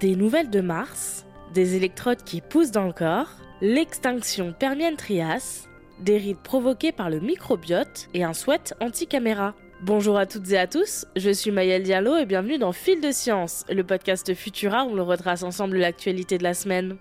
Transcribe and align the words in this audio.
Des 0.00 0.16
nouvelles 0.16 0.48
de 0.48 0.62
Mars, 0.62 1.26
des 1.52 1.76
électrodes 1.76 2.24
qui 2.24 2.40
poussent 2.40 2.70
dans 2.70 2.86
le 2.86 2.92
corps, 2.94 3.36
l'extinction 3.60 4.54
Permienne-Trias, 4.58 5.68
des 5.98 6.16
rides 6.16 6.38
provoquées 6.38 6.90
par 6.90 7.10
le 7.10 7.20
microbiote 7.20 8.08
et 8.14 8.24
un 8.24 8.32
sweat 8.32 8.72
anti-caméra. 8.80 9.54
Bonjour 9.82 10.16
à 10.16 10.24
toutes 10.24 10.50
et 10.52 10.58
à 10.58 10.66
tous, 10.66 11.04
je 11.16 11.28
suis 11.28 11.50
Mayel 11.50 11.82
Diallo 11.82 12.16
et 12.16 12.24
bienvenue 12.24 12.56
dans 12.56 12.72
Fil 12.72 13.02
de 13.02 13.10
Science, 13.10 13.66
le 13.68 13.84
podcast 13.84 14.32
Futura 14.34 14.86
où 14.86 14.96
l'on 14.96 15.04
retrace 15.04 15.42
ensemble 15.42 15.76
l'actualité 15.76 16.38
de 16.38 16.44
la 16.44 16.54
semaine. 16.54 16.96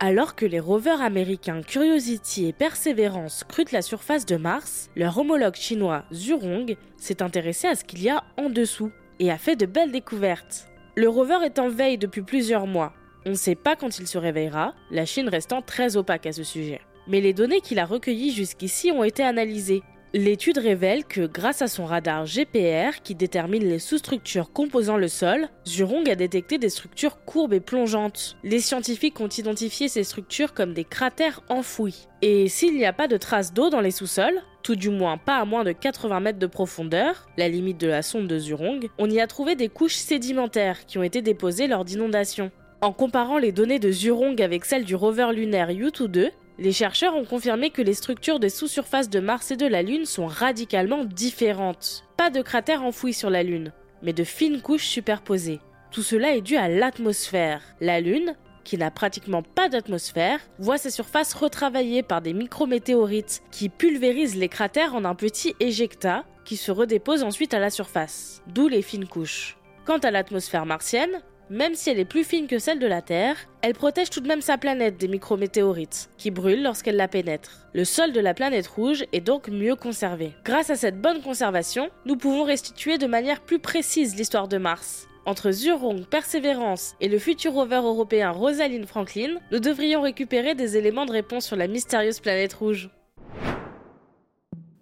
Alors 0.00 0.36
que 0.36 0.46
les 0.46 0.60
rovers 0.60 1.02
américains 1.02 1.60
Curiosity 1.60 2.46
et 2.46 2.54
Perseverance 2.54 3.40
scrutent 3.40 3.72
la 3.72 3.82
surface 3.82 4.24
de 4.24 4.36
Mars, 4.36 4.88
leur 4.96 5.18
homologue 5.18 5.56
chinois 5.56 6.04
Zhurong 6.10 6.74
s'est 6.96 7.22
intéressé 7.22 7.68
à 7.68 7.74
ce 7.74 7.84
qu'il 7.84 8.02
y 8.02 8.08
a 8.08 8.24
en 8.38 8.48
dessous 8.48 8.92
et 9.18 9.30
a 9.30 9.36
fait 9.36 9.56
de 9.56 9.66
belles 9.66 9.92
découvertes. 9.92 10.70
Le 10.96 11.08
rover 11.08 11.38
est 11.44 11.58
en 11.58 11.68
veille 11.68 11.98
depuis 11.98 12.22
plusieurs 12.22 12.68
mois. 12.68 12.92
On 13.26 13.30
ne 13.30 13.34
sait 13.34 13.56
pas 13.56 13.74
quand 13.74 13.98
il 13.98 14.06
se 14.06 14.16
réveillera, 14.16 14.74
la 14.92 15.04
Chine 15.04 15.28
restant 15.28 15.60
très 15.60 15.96
opaque 15.96 16.26
à 16.26 16.32
ce 16.32 16.44
sujet. 16.44 16.80
Mais 17.08 17.20
les 17.20 17.32
données 17.32 17.60
qu'il 17.60 17.80
a 17.80 17.84
recueillies 17.84 18.32
jusqu'ici 18.32 18.92
ont 18.92 19.02
été 19.02 19.24
analysées 19.24 19.82
L'étude 20.16 20.58
révèle 20.58 21.04
que 21.04 21.26
grâce 21.26 21.60
à 21.60 21.66
son 21.66 21.86
radar 21.86 22.24
GPR 22.24 23.02
qui 23.02 23.16
détermine 23.16 23.64
les 23.64 23.80
sous-structures 23.80 24.52
composant 24.52 24.96
le 24.96 25.08
sol, 25.08 25.48
Zhurong 25.66 26.08
a 26.08 26.14
détecté 26.14 26.56
des 26.56 26.68
structures 26.68 27.24
courbes 27.24 27.52
et 27.52 27.58
plongeantes. 27.58 28.36
Les 28.44 28.60
scientifiques 28.60 29.20
ont 29.20 29.26
identifié 29.26 29.88
ces 29.88 30.04
structures 30.04 30.54
comme 30.54 30.72
des 30.72 30.84
cratères 30.84 31.40
enfouis. 31.48 32.06
Et 32.22 32.48
s'il 32.48 32.76
n'y 32.76 32.86
a 32.86 32.92
pas 32.92 33.08
de 33.08 33.16
traces 33.16 33.52
d'eau 33.52 33.70
dans 33.70 33.80
les 33.80 33.90
sous-sols, 33.90 34.40
tout 34.62 34.76
du 34.76 34.88
moins 34.88 35.18
pas 35.18 35.38
à 35.38 35.44
moins 35.44 35.64
de 35.64 35.72
80 35.72 36.20
mètres 36.20 36.38
de 36.38 36.46
profondeur, 36.46 37.26
la 37.36 37.48
limite 37.48 37.80
de 37.80 37.88
la 37.88 38.02
sonde 38.02 38.28
de 38.28 38.38
Zhurong, 38.38 38.88
on 38.98 39.10
y 39.10 39.18
a 39.18 39.26
trouvé 39.26 39.56
des 39.56 39.68
couches 39.68 39.96
sédimentaires 39.96 40.86
qui 40.86 40.96
ont 40.96 41.02
été 41.02 41.22
déposées 41.22 41.66
lors 41.66 41.84
d'inondations. 41.84 42.52
En 42.82 42.92
comparant 42.92 43.38
les 43.38 43.50
données 43.50 43.80
de 43.80 43.90
Zhurong 43.90 44.40
avec 44.40 44.64
celles 44.64 44.84
du 44.84 44.94
rover 44.94 45.32
lunaire 45.32 45.70
Yutu-2, 45.70 46.30
les 46.58 46.72
chercheurs 46.72 47.16
ont 47.16 47.24
confirmé 47.24 47.70
que 47.70 47.82
les 47.82 47.94
structures 47.94 48.38
des 48.38 48.48
sous-surfaces 48.48 49.10
de 49.10 49.20
Mars 49.20 49.50
et 49.50 49.56
de 49.56 49.66
la 49.66 49.82
Lune 49.82 50.04
sont 50.04 50.26
radicalement 50.26 51.04
différentes. 51.04 52.04
Pas 52.16 52.30
de 52.30 52.42
cratères 52.42 52.84
enfouis 52.84 53.12
sur 53.12 53.30
la 53.30 53.42
Lune, 53.42 53.72
mais 54.02 54.12
de 54.12 54.24
fines 54.24 54.62
couches 54.62 54.86
superposées. 54.86 55.60
Tout 55.90 56.02
cela 56.02 56.36
est 56.36 56.42
dû 56.42 56.56
à 56.56 56.68
l'atmosphère. 56.68 57.62
La 57.80 58.00
Lune, 58.00 58.36
qui 58.62 58.78
n'a 58.78 58.90
pratiquement 58.90 59.42
pas 59.42 59.68
d'atmosphère, 59.68 60.38
voit 60.58 60.78
ses 60.78 60.90
surfaces 60.90 61.34
retravaillées 61.34 62.02
par 62.02 62.22
des 62.22 62.32
micrométéorites 62.32 63.42
qui 63.50 63.68
pulvérisent 63.68 64.36
les 64.36 64.48
cratères 64.48 64.94
en 64.94 65.04
un 65.04 65.14
petit 65.14 65.54
éjecta 65.58 66.24
qui 66.44 66.56
se 66.56 66.70
redépose 66.70 67.24
ensuite 67.24 67.54
à 67.54 67.58
la 67.58 67.70
surface, 67.70 68.42
d'où 68.46 68.68
les 68.68 68.82
fines 68.82 69.08
couches. 69.08 69.56
Quant 69.84 69.98
à 69.98 70.10
l'atmosphère 70.10 70.66
martienne, 70.66 71.20
même 71.50 71.74
si 71.74 71.90
elle 71.90 71.98
est 71.98 72.04
plus 72.04 72.24
fine 72.24 72.46
que 72.46 72.58
celle 72.58 72.78
de 72.78 72.86
la 72.86 73.02
Terre, 73.02 73.36
elle 73.62 73.74
protège 73.74 74.10
tout 74.10 74.20
de 74.20 74.28
même 74.28 74.40
sa 74.40 74.58
planète 74.58 74.96
des 74.96 75.08
micrométéorites, 75.08 76.10
qui 76.18 76.30
brûlent 76.30 76.62
lorsqu'elle 76.62 76.96
la 76.96 77.08
pénètre. 77.08 77.68
Le 77.74 77.84
sol 77.84 78.12
de 78.12 78.20
la 78.20 78.34
planète 78.34 78.66
rouge 78.66 79.04
est 79.12 79.20
donc 79.20 79.48
mieux 79.48 79.76
conservé. 79.76 80.32
Grâce 80.44 80.70
à 80.70 80.76
cette 80.76 81.00
bonne 81.00 81.22
conservation, 81.22 81.90
nous 82.06 82.16
pouvons 82.16 82.44
restituer 82.44 82.98
de 82.98 83.06
manière 83.06 83.40
plus 83.40 83.58
précise 83.58 84.16
l'histoire 84.16 84.48
de 84.48 84.58
Mars. 84.58 85.08
Entre 85.26 85.52
Zhurong, 85.52 86.04
Perseverance 86.04 86.96
et 87.00 87.08
le 87.08 87.18
futur 87.18 87.52
rover 87.52 87.76
européen 87.76 88.30
Rosalind 88.30 88.86
Franklin, 88.86 89.36
nous 89.52 89.58
devrions 89.58 90.02
récupérer 90.02 90.54
des 90.54 90.76
éléments 90.76 91.06
de 91.06 91.12
réponse 91.12 91.46
sur 91.46 91.56
la 91.56 91.66
mystérieuse 91.66 92.20
planète 92.20 92.52
rouge. 92.52 92.90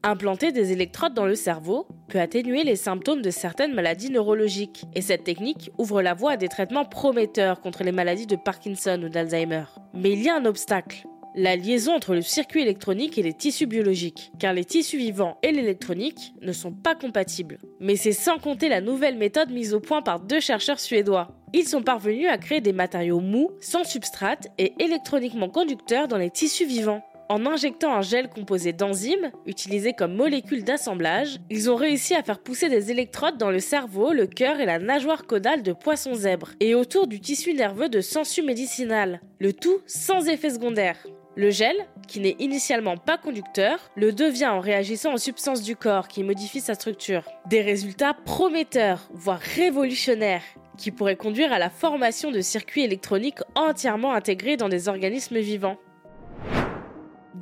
Implanter 0.05 0.51
des 0.51 0.73
électrodes 0.73 1.15
dans 1.15 1.27
le 1.27 1.37
cerveau 1.37 1.87
peut 2.09 2.19
atténuer 2.19 2.65
les 2.65 2.75
symptômes 2.75 3.23
de 3.23 3.31
certaines 3.31 3.73
maladies 3.73 4.11
neurologiques, 4.11 4.85
et 4.97 5.01
cette 5.01 5.23
technique 5.23 5.71
ouvre 5.79 6.03
la 6.03 6.13
voie 6.13 6.33
à 6.33 6.37
des 6.37 6.49
traitements 6.49 6.85
prometteurs 6.85 7.61
contre 7.61 7.85
les 7.85 7.93
maladies 7.93 8.27
de 8.27 8.35
Parkinson 8.35 9.01
ou 9.05 9.09
d'Alzheimer. 9.09 9.63
Mais 9.95 10.11
il 10.11 10.23
y 10.23 10.29
a 10.29 10.35
un 10.35 10.45
obstacle, 10.45 11.07
la 11.37 11.55
liaison 11.55 11.95
entre 11.95 12.15
le 12.15 12.21
circuit 12.21 12.63
électronique 12.63 13.17
et 13.17 13.23
les 13.23 13.33
tissus 13.33 13.67
biologiques, 13.67 14.33
car 14.41 14.53
les 14.53 14.65
tissus 14.65 14.99
vivants 14.99 15.39
et 15.45 15.53
l'électronique 15.53 16.35
ne 16.43 16.53
sont 16.53 16.73
pas 16.73 16.97
compatibles. 16.97 17.59
Mais 17.79 17.95
c'est 17.95 18.13
sans 18.13 18.39
compter 18.39 18.69
la 18.69 18.81
nouvelle 18.81 19.17
méthode 19.17 19.51
mise 19.51 19.73
au 19.73 19.79
point 19.79 20.03
par 20.03 20.19
deux 20.19 20.41
chercheurs 20.41 20.81
suédois. 20.81 21.29
Ils 21.55 21.69
sont 21.69 21.83
parvenus 21.83 22.29
à 22.29 22.39
créer 22.39 22.61
des 22.61 22.73
matériaux 22.73 23.21
mous, 23.21 23.53
sans 23.61 23.85
substrate 23.85 24.49
et 24.59 24.75
électroniquement 24.81 25.49
conducteurs 25.49 26.09
dans 26.09 26.19
les 26.19 26.31
tissus 26.31 26.67
vivants. 26.67 27.05
En 27.29 27.47
injectant 27.47 27.95
un 27.95 28.03
gel 28.03 28.29
composé 28.29 28.73
d'enzymes, 28.73 29.31
utilisé 29.47 29.93
comme 29.93 30.15
molécule 30.15 30.65
d'assemblage, 30.65 31.39
ils 31.51 31.71
ont 31.71 31.77
réussi 31.77 32.15
à 32.15 32.23
faire 32.23 32.41
pousser 32.41 32.69
des 32.69 32.91
électrodes 32.91 33.39
dans 33.39 33.51
le 33.51 33.61
cerveau, 33.61 34.13
le 34.13 34.27
cœur 34.27 34.61
et 34.61 34.67
la 34.67 34.79
nageoire 34.79 35.27
caudale 35.27 35.63
de 35.63 35.73
poissons 35.73 36.15
zèbres, 36.15 36.51
et 36.61 36.75
autour 36.75 37.07
du 37.07 37.21
tissu 37.21 37.55
nerveux 37.55 37.89
de 37.89 38.01
sensu 38.01 38.43
médicinal, 38.43 39.21
le 39.39 39.53
tout 39.53 39.79
sans 39.87 40.29
effet 40.29 40.51
secondaire. 40.51 40.99
Le 41.35 41.49
gel, 41.49 41.77
qui 42.09 42.21
n'est 42.21 42.37
initialement 42.39 42.99
pas 42.99 43.17
conducteur, 43.17 43.79
le 43.97 44.13
devient 44.13 44.49
en 44.49 44.61
réagissant 44.61 45.15
aux 45.15 45.19
substances 45.19 45.63
du 45.63 45.77
corps 45.77 46.09
qui 46.09 46.23
modifient 46.25 46.61
sa 46.61 46.75
structure. 46.75 47.25
Des 47.49 47.63
résultats 47.63 48.13
prometteurs, 48.13 49.09
voire 49.15 49.39
révolutionnaires, 49.39 50.43
qui 50.77 50.91
pourraient 50.91 51.17
conduire 51.17 51.53
à 51.53 51.59
la 51.59 51.71
formation 51.71 52.31
de 52.31 52.43
circuits 52.43 52.83
électroniques 52.83 53.41
entièrement 53.55 54.13
intégrés 54.13 54.59
dans 54.59 54.69
des 54.69 54.89
organismes 54.89 55.39
vivants. 55.39 55.79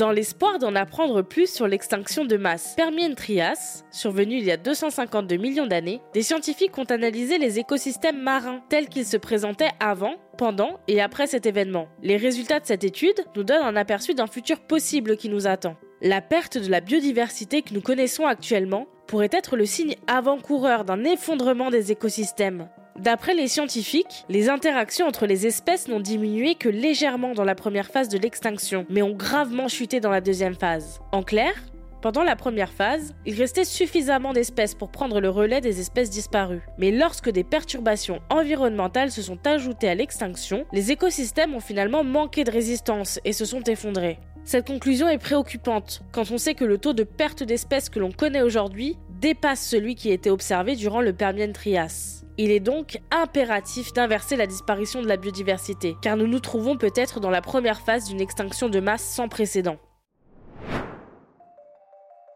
Dans 0.00 0.12
l'espoir 0.12 0.59
d'en 0.59 0.75
apprendre 0.77 1.21
plus 1.21 1.53
sur 1.53 1.69
l'extinction 1.69 2.25
de 2.25 2.38
masse 2.38 2.72
Permienne-Trias, 2.75 3.84
survenue 3.91 4.38
il 4.38 4.44
y 4.44 4.50
a 4.50 4.56
252 4.56 5.37
millions 5.37 5.66
d'années, 5.66 6.00
des 6.15 6.22
scientifiques 6.22 6.78
ont 6.78 6.84
analysé 6.84 7.37
les 7.37 7.59
écosystèmes 7.59 8.22
marins 8.22 8.62
tels 8.71 8.89
qu'ils 8.89 9.05
se 9.05 9.19
présentaient 9.19 9.72
avant, 9.78 10.15
pendant 10.39 10.81
et 10.89 11.03
après 11.03 11.27
cet 11.27 11.44
événement. 11.44 11.87
Les 12.03 12.16
résultats 12.16 12.60
de 12.60 12.65
cette 12.65 12.83
étude 12.83 13.27
nous 13.37 13.44
donnent 13.44 13.62
un 13.62 13.77
aperçu 13.77 14.15
d'un 14.15 14.27
futur 14.27 14.60
possible 14.60 15.19
qui 15.19 15.28
nous 15.28 15.47
attend. 15.47 15.77
La 16.00 16.22
perte 16.22 16.56
de 16.56 16.71
la 16.71 16.81
biodiversité 16.81 17.60
que 17.60 17.75
nous 17.75 17.83
connaissons 17.83 18.25
actuellement 18.25 18.87
pourrait 19.06 19.28
être 19.31 19.59
le 19.59 19.66
signe 19.66 19.97
avant-coureur 20.06 20.87
d'un 20.87 21.05
effondrement 21.05 21.69
des 21.69 21.93
écosystèmes. 21.93 22.71
D'après 23.00 23.33
les 23.33 23.49
scientifiques, 23.49 24.27
les 24.28 24.50
interactions 24.50 25.06
entre 25.06 25.25
les 25.25 25.47
espèces 25.47 25.88
n'ont 25.88 26.00
diminué 26.00 26.55
que 26.55 26.69
légèrement 26.69 27.33
dans 27.33 27.44
la 27.44 27.55
première 27.55 27.87
phase 27.87 28.11
de 28.11 28.19
l'extinction, 28.19 28.84
mais 28.91 29.00
ont 29.00 29.15
gravement 29.15 29.69
chuté 29.69 30.00
dans 30.00 30.11
la 30.11 30.21
deuxième 30.21 30.55
phase. 30.55 31.00
En 31.10 31.22
clair, 31.22 31.55
pendant 32.03 32.22
la 32.22 32.37
première 32.37 32.75
phase, 32.75 33.15
il 33.25 33.37
restait 33.37 33.65
suffisamment 33.65 34.34
d'espèces 34.34 34.75
pour 34.75 34.91
prendre 34.91 35.19
le 35.19 35.31
relais 35.31 35.62
des 35.62 35.81
espèces 35.81 36.10
disparues. 36.10 36.60
Mais 36.77 36.91
lorsque 36.91 37.31
des 37.31 37.43
perturbations 37.43 38.21
environnementales 38.28 39.10
se 39.10 39.22
sont 39.22 39.39
ajoutées 39.47 39.89
à 39.89 39.94
l'extinction, 39.94 40.66
les 40.71 40.93
écosystèmes 40.93 41.55
ont 41.55 41.60
finalement 41.60 42.05
manqué 42.05 42.44
de 42.44 42.50
résistance 42.50 43.19
et 43.25 43.33
se 43.33 43.47
sont 43.47 43.62
effondrés. 43.62 44.19
Cette 44.44 44.66
conclusion 44.66 45.09
est 45.09 45.16
préoccupante 45.16 46.03
quand 46.12 46.31
on 46.31 46.37
sait 46.37 46.55
que 46.55 46.65
le 46.66 46.77
taux 46.77 46.93
de 46.93 47.05
perte 47.05 47.44
d'espèces 47.44 47.89
que 47.89 47.99
l'on 47.99 48.12
connaît 48.12 48.43
aujourd'hui 48.43 48.99
dépasse 49.21 49.65
celui 49.65 49.95
qui 49.95 50.11
était 50.11 50.31
observé 50.31 50.77
durant 50.77 51.03
le 51.03 51.13
Permian 51.13 51.53
Trias. 51.53 52.25
Il 52.39 52.51
est 52.51 52.61
donc 52.61 52.99
impératif 53.11 53.93
d'inverser 53.93 54.37
la 54.37 54.47
disparition 54.47 55.03
de 55.03 55.09
la 55.09 55.19
biodiversité, 55.19 55.95
car 56.01 56.17
nous 56.17 56.27
nous 56.27 56.41
trouvons 56.41 56.79
peut-être 56.79 57.21
dans 57.21 57.29
la 57.29 57.43
première 57.43 57.83
phase 57.83 58.07
d'une 58.07 58.21
extinction 58.21 58.71
de 58.71 58.81
masse 58.81 59.05
sans 59.05 59.29
précédent. 59.29 59.77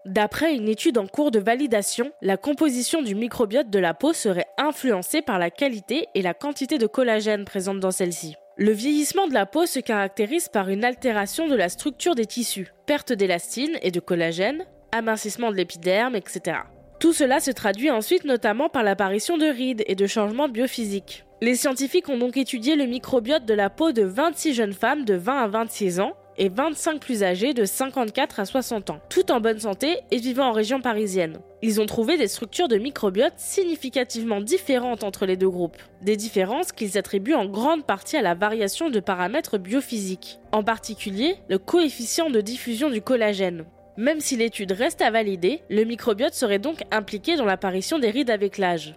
D'après 0.04 0.54
une 0.54 0.68
étude 0.68 0.98
en 0.98 1.06
cours 1.06 1.30
de 1.30 1.38
validation, 1.38 2.12
la 2.20 2.36
composition 2.36 3.00
du 3.00 3.14
microbiote 3.14 3.70
de 3.70 3.78
la 3.78 3.94
peau 3.94 4.12
serait 4.12 4.46
influencée 4.58 5.22
par 5.22 5.38
la 5.38 5.50
qualité 5.50 6.08
et 6.14 6.20
la 6.20 6.34
quantité 6.34 6.76
de 6.76 6.86
collagène 6.86 7.46
présente 7.46 7.80
dans 7.80 7.90
celle-ci. 7.90 8.34
Le 8.58 8.72
vieillissement 8.72 9.26
de 9.26 9.32
la 9.32 9.46
peau 9.46 9.64
se 9.64 9.80
caractérise 9.80 10.48
par 10.48 10.68
une 10.68 10.84
altération 10.84 11.48
de 11.48 11.54
la 11.54 11.70
structure 11.70 12.14
des 12.14 12.26
tissus, 12.26 12.74
perte 12.86 13.14
d'élastine 13.14 13.78
et 13.80 13.90
de 13.90 13.98
collagène, 13.98 14.66
amincissement 14.94 15.50
de 15.50 15.56
l'épiderme, 15.56 16.16
etc. 16.16 16.58
Tout 17.00 17.12
cela 17.12 17.40
se 17.40 17.50
traduit 17.50 17.90
ensuite 17.90 18.24
notamment 18.24 18.68
par 18.68 18.82
l'apparition 18.82 19.36
de 19.36 19.46
rides 19.46 19.82
et 19.86 19.94
de 19.94 20.06
changements 20.06 20.48
biophysiques. 20.48 21.24
Les 21.42 21.56
scientifiques 21.56 22.08
ont 22.08 22.16
donc 22.16 22.36
étudié 22.36 22.76
le 22.76 22.86
microbiote 22.86 23.44
de 23.44 23.54
la 23.54 23.68
peau 23.68 23.92
de 23.92 24.02
26 24.02 24.54
jeunes 24.54 24.72
femmes 24.72 25.04
de 25.04 25.14
20 25.14 25.36
à 25.36 25.48
26 25.48 26.00
ans 26.00 26.14
et 26.38 26.48
25 26.48 27.00
plus 27.00 27.22
âgées 27.22 27.54
de 27.54 27.64
54 27.64 28.40
à 28.40 28.44
60 28.44 28.90
ans, 28.90 29.00
toutes 29.08 29.30
en 29.30 29.40
bonne 29.40 29.60
santé 29.60 29.98
et 30.10 30.18
vivant 30.18 30.46
en 30.46 30.52
région 30.52 30.80
parisienne. 30.80 31.38
Ils 31.62 31.80
ont 31.80 31.86
trouvé 31.86 32.16
des 32.16 32.28
structures 32.28 32.68
de 32.68 32.76
microbiote 32.76 33.34
significativement 33.36 34.40
différentes 34.40 35.04
entre 35.04 35.26
les 35.26 35.36
deux 35.36 35.50
groupes, 35.50 35.76
des 36.02 36.16
différences 36.16 36.72
qu'ils 36.72 36.98
attribuent 36.98 37.34
en 37.34 37.46
grande 37.46 37.84
partie 37.84 38.16
à 38.16 38.22
la 38.22 38.34
variation 38.34 38.90
de 38.90 39.00
paramètres 39.00 39.58
biophysiques, 39.58 40.38
en 40.52 40.64
particulier 40.64 41.36
le 41.48 41.58
coefficient 41.58 42.30
de 42.30 42.40
diffusion 42.40 42.90
du 42.90 43.02
collagène. 43.02 43.64
Même 43.96 44.20
si 44.20 44.36
l'étude 44.36 44.72
reste 44.72 45.02
à 45.02 45.10
valider, 45.10 45.62
le 45.70 45.84
microbiote 45.84 46.34
serait 46.34 46.58
donc 46.58 46.82
impliqué 46.90 47.36
dans 47.36 47.44
l'apparition 47.44 47.98
des 47.98 48.10
rides 48.10 48.30
avec 48.30 48.58
l'âge. 48.58 48.94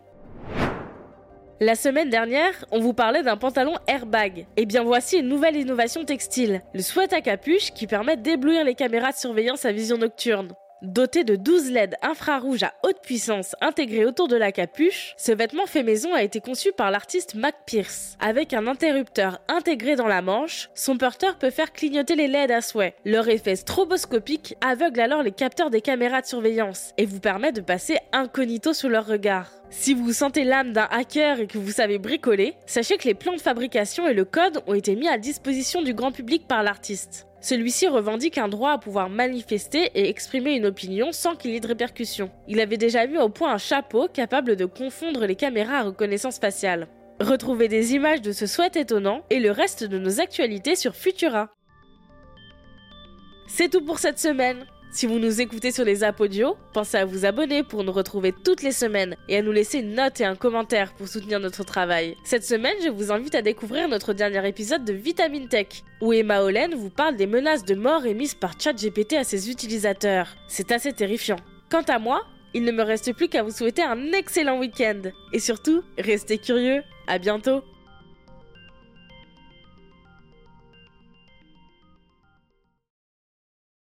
La 1.60 1.76
semaine 1.76 2.10
dernière, 2.10 2.66
on 2.72 2.80
vous 2.80 2.94
parlait 2.94 3.24
d'un 3.24 3.38
pantalon 3.38 3.74
airbag. 3.88 4.40
Et 4.40 4.46
eh 4.58 4.66
bien 4.66 4.84
voici 4.84 5.18
une 5.18 5.28
nouvelle 5.28 5.56
innovation 5.56 6.06
textile, 6.06 6.62
le 6.74 6.82
sweat 6.82 7.14
à 7.14 7.22
capuche 7.22 7.72
qui 7.74 7.88
permet 7.88 8.18
d'éblouir 8.18 8.64
les 8.64 8.76
caméras 8.76 9.12
de 9.12 9.18
surveillance 9.18 9.66
à 9.66 9.72
vision 9.72 9.98
nocturne. 9.98 10.54
Doté 10.84 11.24
de 11.24 11.36
12 11.36 11.72
LED 11.72 11.96
infrarouges 12.04 12.62
à 12.62 12.74
haute 12.84 13.02
puissance 13.02 13.56
intégrés 13.62 14.06
autour 14.06 14.28
de 14.28 14.36
la 14.36 14.52
capuche, 14.52 15.16
ce 15.18 15.32
vêtement 15.32 15.66
fait 15.66 15.82
maison 15.82 16.14
a 16.14 16.22
été 16.22 16.40
conçu 16.40 16.72
par 16.72 16.92
l'artiste 16.92 17.34
Mac 17.34 17.56
Pierce. 17.66 18.16
Avec 18.20 18.54
un 18.54 18.68
interrupteur 18.68 19.40
intégré 19.48 19.96
dans 19.96 20.08
la 20.08 20.22
manche, 20.22 20.70
son 20.76 20.98
porteur 20.98 21.40
peut 21.40 21.50
faire 21.50 21.74
clignoter 21.74 22.16
les 22.16 22.28
LED 22.28 22.52
à 22.52 22.62
souhait. 22.62 22.94
Leur 23.06 23.28
effet 23.28 23.56
stroboscopique 23.56 24.56
aveugle 24.62 25.00
alors 25.00 25.24
les 25.24 25.32
capteurs 25.32 25.72
des 25.72 25.82
caméras 25.82 26.22
de 26.22 26.28
surveillance 26.28 26.94
et 26.98 27.08
vous 27.08 27.20
permet 27.20 27.52
de 27.52 27.62
passer 27.62 27.98
incognito 28.12 28.72
sous 28.72 28.88
leur 28.88 29.08
regard. 29.08 29.57
Si 29.70 29.94
vous 29.94 30.14
sentez 30.14 30.46
l'âme 30.46 30.72
d'un 30.72 30.88
hacker 30.90 31.42
et 31.42 31.48
que 31.48 31.58
vous 31.58 31.72
savez 31.72 31.98
bricoler, 31.98 32.54
sachez 32.66 32.98
que 32.98 33.08
les 33.08 33.14
plans 33.14 33.36
de 33.36 33.42
fabrication 33.42 34.08
et 34.08 34.14
le 34.14 34.24
code 34.24 34.62
ont 34.66 34.74
été 34.74 34.96
mis 34.96 35.10
à 35.10 35.18
disposition 35.18 35.82
du 35.82 35.94
grand 35.94 36.12
public 36.12 36.48
par 36.48 36.64
l'artiste. 36.64 37.28
Celui-ci 37.42 37.88
revendique 37.88 38.38
un 38.38 38.48
droit 38.48 38.72
à 38.72 38.78
pouvoir 38.78 39.10
manifester 39.10 39.92
et 39.94 40.10
exprimer 40.10 40.56
une 40.56 40.66
opinion 40.66 41.12
sans 41.12 41.36
qu'il 41.36 41.52
y 41.52 41.56
ait 41.56 41.60
de 41.60 41.68
répercussions. 41.68 42.32
Il 42.48 42.60
avait 42.60 42.78
déjà 42.78 43.06
mis 43.08 43.18
au 43.18 43.30
point 43.30 43.54
un 43.54 43.58
chapeau 43.58 44.08
capable 44.08 44.56
de 44.56 44.66
confondre 44.66 45.26
les 45.26 45.36
caméras 45.36 45.80
à 45.80 45.84
reconnaissance 45.84 46.40
faciale. 46.40 46.88
Retrouvez 47.20 47.68
des 47.68 47.94
images 47.94 48.22
de 48.22 48.32
ce 48.32 48.48
souhait 48.48 48.72
étonnant 48.76 49.24
et 49.30 49.40
le 49.40 49.52
reste 49.52 49.84
de 49.84 49.98
nos 49.98 50.20
actualités 50.20 50.76
sur 50.76 50.96
Futura. 50.96 51.50
C'est 53.48 53.70
tout 53.70 53.84
pour 53.84 54.00
cette 54.00 54.20
semaine. 54.20 54.66
Si 54.98 55.06
vous 55.06 55.20
nous 55.20 55.42
écoutez 55.42 55.72
sur 55.72 55.86
les 55.86 56.04
audio, 56.04 56.58
pensez 56.74 56.98
à 56.98 57.06
vous 57.06 57.24
abonner 57.24 57.62
pour 57.62 57.84
nous 57.84 57.92
retrouver 57.92 58.34
toutes 58.44 58.64
les 58.64 58.72
semaines 58.72 59.16
et 59.30 59.38
à 59.38 59.44
nous 59.44 59.52
laisser 59.52 59.78
une 59.78 59.94
note 59.94 60.20
et 60.22 60.26
un 60.26 60.36
commentaire 60.36 60.92
pour 60.96 61.08
soutenir 61.08 61.40
notre 61.40 61.64
travail. 61.64 62.18
Cette 62.24 62.44
semaine, 62.44 62.74
je 62.84 62.90
vous 62.90 63.12
invite 63.12 63.36
à 63.36 63.44
découvrir 63.44 63.88
notre 63.90 64.14
dernier 64.14 64.48
épisode 64.48 64.86
de 64.86 64.94
Vitamine 64.94 65.50
Tech, 65.50 65.84
où 66.02 66.14
Emma 66.14 66.42
Hollen 66.42 66.74
vous 66.74 66.90
parle 66.90 67.16
des 67.16 67.28
menaces 67.28 67.64
de 67.64 67.76
mort 67.76 68.08
émises 68.08 68.34
par 68.34 68.60
ChatGPT 68.60 69.14
à 69.18 69.24
ses 69.24 69.52
utilisateurs. 69.52 70.30
C'est 70.48 70.72
assez 70.72 70.94
terrifiant. 70.94 71.38
Quant 71.70 71.86
à 71.88 72.00
moi, 72.00 72.24
il 72.56 72.64
ne 72.64 72.72
me 72.72 72.82
reste 72.82 73.14
plus 73.14 73.28
qu'à 73.28 73.44
vous 73.44 73.52
souhaiter 73.52 73.84
un 73.84 74.14
excellent 74.14 74.58
week-end. 74.58 75.04
Et 75.32 75.40
surtout, 75.40 75.84
restez 76.00 76.40
curieux. 76.40 76.82
À 77.06 77.20
bientôt 77.20 77.62